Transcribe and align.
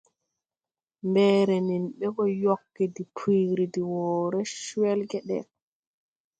Mbɛɛrɛ 1.09 1.57
nen 1.67 1.83
ɓɛ 1.97 2.05
gɔ 2.15 2.25
yɔgge 2.43 2.83
de 2.95 3.03
piiri 3.15 3.65
de 3.73 3.81
wɔɔrɛ 3.91 4.41
cwɛlgɛdɛ. 4.63 5.39